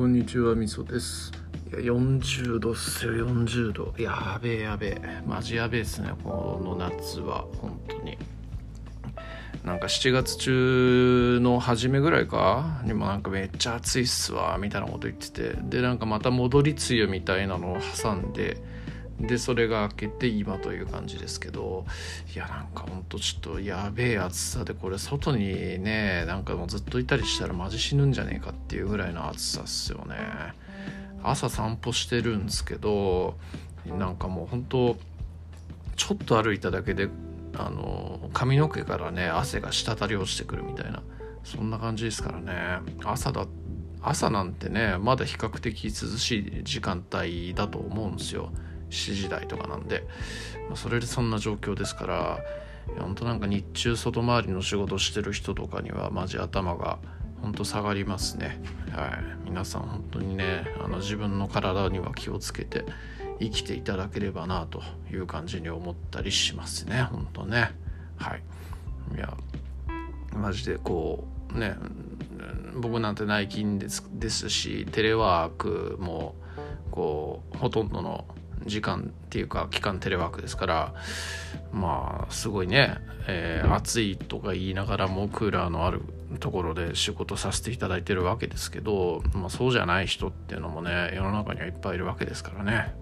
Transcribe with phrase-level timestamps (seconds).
[0.00, 1.30] こんにちはみそです。
[1.70, 5.22] いや40度っすよ40度やべえやべえ。
[5.26, 7.44] マジやべえっすねこの夏は。
[7.58, 8.16] 本当に。
[9.62, 12.80] なんか7月中の初めぐらいか？
[12.86, 15.54] にもなんかめっちゃ暑いっすわみたいなこと言ってて。
[15.64, 18.56] でなんかまた戻り梅雨みたいなのを挟んで
[19.20, 21.84] でそれが明けて今という感じですけど
[22.34, 30.16] いやなんかほんとちょっとやべえ暑さでこれ外にねなんかもうずっといたりしたらマジ死ぬんじゃねえかっていうぐらいの暑さっすよね。
[31.22, 33.36] 朝散歩してるんですけど
[33.86, 34.96] なんかもうほんと
[35.96, 37.10] ちょっと歩いただけで
[37.56, 41.02] あの髪の毛からね汗が滴り落ちてくるみたいな
[41.44, 42.80] そんな感じですからね。
[43.04, 43.46] 朝だ
[44.02, 48.50] 朝なんてねまだ比較的涼しい時間帯だと思うんですよ。
[48.90, 50.04] 7時台とかなんで、
[50.68, 52.38] まあ、それでそんな状況ですから
[52.98, 56.98] 本当なんか日中外回りの仕事してる人とかにはマジ頭が
[57.40, 58.60] 本当下がりますね。
[58.92, 59.10] はい。
[59.44, 62.84] 皆さん本当にねあの自分の体には気をつけて
[63.40, 67.02] 生きていただければなという感じに思ったりしますね。
[67.02, 67.72] 本当ね。
[68.16, 68.42] はい。
[69.16, 69.36] いや
[70.34, 71.76] マジでこうね
[72.76, 76.34] 僕なんて内勤ですですしテレワークも
[76.90, 78.24] こうほとんどの
[78.66, 80.94] 時間っていうか期間テレワークですから
[81.72, 86.02] まあすごいね、えー、暑いとか言いながらもクーラーのある
[86.38, 92.94] ところで仕事させていただいてるわけですけど、まあ、そうじゃない人っていうのもね世の中にはいっぱいいるわけですからね。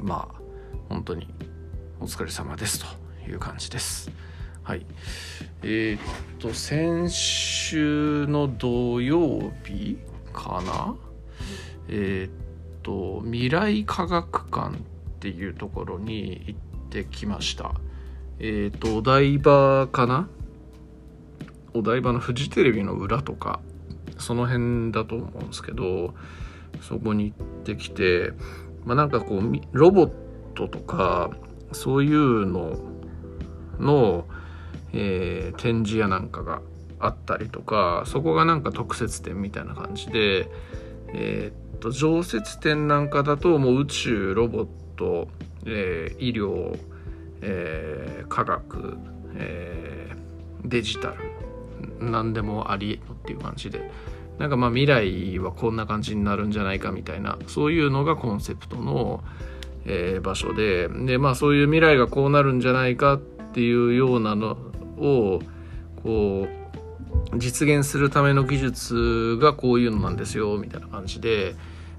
[0.00, 0.06] うん。
[0.06, 0.40] まあ
[0.88, 1.28] 本当に
[2.00, 2.86] お疲れ様ですと
[3.28, 4.10] いう感じです。
[4.62, 4.86] はい。
[5.62, 6.00] えー、っ
[6.38, 9.98] と先週の土曜日
[10.32, 10.94] かな？
[11.88, 12.49] えー、っ
[12.82, 14.80] と未来科学館っ
[15.20, 17.74] ていうところに行ってきました。
[18.38, 20.28] えっ、ー、とお台場かな？
[21.74, 23.60] お台場のフジテレビの裏とか
[24.18, 26.14] その辺だと思うんですけど
[26.80, 28.32] そこに行ってきて
[28.84, 30.12] まあなんかこうロボッ
[30.54, 31.30] トとか
[31.72, 32.76] そういうの
[33.78, 34.26] の、
[34.92, 36.60] えー、展示やなんかが
[36.98, 40.50] あったりとかそこがなんか特設展みたいな感じで
[41.14, 45.28] えー、っと常設展なんかだともう宇宙ロボット、
[45.66, 46.78] えー、医療、
[47.42, 48.96] えー、科学、
[49.36, 51.16] えー、デジタル
[52.00, 53.90] 何でもありっていう感じで
[54.38, 59.22] なんかまあ未来はこんな感じになるんじゃないかみたいなそういうのがコンセプトの、
[59.84, 63.18] えー、場所ででまあそういう未来がこうなるんじゃないかっ
[63.52, 64.56] ていうようなの
[64.98, 65.40] を
[66.02, 66.59] こう
[67.36, 71.54] 実現するための技術がこういうのなんですよみたいな感じで、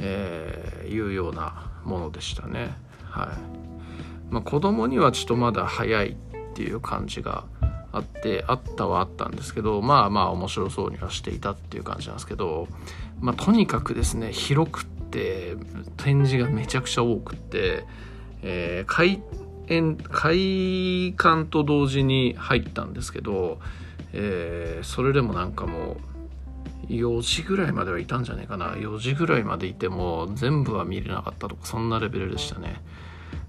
[0.00, 2.74] えー、いうようなものでしたね。
[3.04, 6.16] はいまあ、子供にはちょっとまだ早いっ
[6.54, 7.44] ていう感じが
[7.92, 12.66] あってあったはあったんですけどまあまあ面白そうにはしていたっていう感じなんですけど、
[13.20, 15.56] まあ、とにかくですね広くって
[15.98, 17.84] 展示がめちゃくちゃ多くって、
[18.42, 19.22] えー、開
[19.68, 23.58] 園開館と同時に入ったんですけど
[24.12, 25.96] えー、それでもなんかも
[26.88, 28.74] う4時ぐらいまではいたんじゃないかな。
[28.74, 32.82] 4時ぐらいまでいても全部は見れなかったとかそんなレベルでしたね。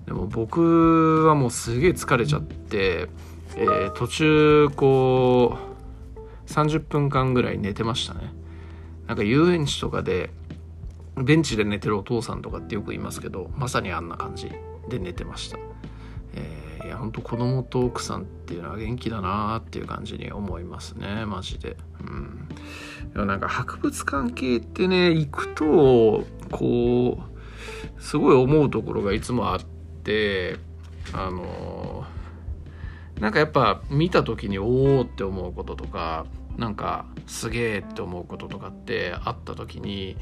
[0.05, 3.09] でも僕はもうすげえ疲れちゃって、
[3.55, 5.57] えー、途中こ
[6.47, 8.33] う30分間ぐらい寝てましたね。
[9.07, 10.29] なんか遊園地とかで
[11.17, 14.51] ベンチで寝てるお父さんとかってよく言いますけどまさにあんな感じ
[14.89, 15.57] で寝てました。
[16.35, 21.77] えー、いや本当子供と奥さんっていうのは元気だなっていう感じに思いますねマジで。
[22.01, 22.49] うん。
[23.15, 29.59] いやなんか博物館系ってね行くとこうすごい思うところがいつもあっ
[30.03, 30.57] て
[31.13, 32.05] あの
[33.19, 36.25] なんかやっぱ見た時におおって思うこととか
[36.57, 40.17] なんかすげえって思うこととかってあった時に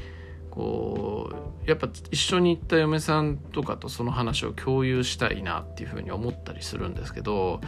[0.52, 1.30] こ
[1.66, 7.62] うやっぱ一緒に行った嫁さんとかとその話を共有したいなっていうふうに思ったりするんですけど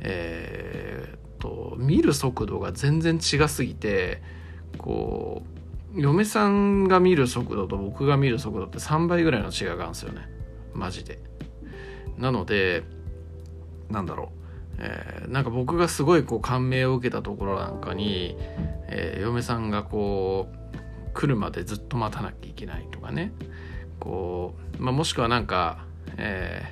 [0.00, 4.22] えー、と見る速度が全然違すぎて
[4.78, 5.42] こ
[5.94, 10.28] う嫁さんが見る速度と僕が見る速度って3倍ぐらいの違いがあるんですよね
[10.72, 11.18] マジで。
[12.16, 12.84] なので
[13.90, 14.40] なんだろう
[14.82, 18.36] えー、なんか僕がすごいこう感銘を受けたところなんかに、
[18.88, 20.76] えー、嫁さんがこう
[21.12, 23.32] 来るまでずっと待たなきゃいけないとかね
[23.98, 25.84] こう、まあ、もしくはなんか、
[26.16, 26.64] え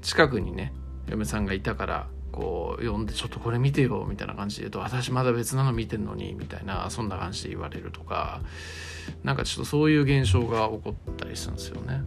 [0.00, 0.72] ー、近くにね
[1.08, 8.40] 嫁さんがいたからこう呼んでちょっとこれ見てよみたいな感じで言うと私まだ別なの見てんのにみたいなそんな感じで言われるとか
[9.22, 12.02] なんかちょっとそういう現象が起こったりするんですよね。